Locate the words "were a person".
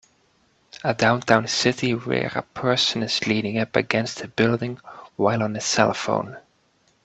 1.93-3.03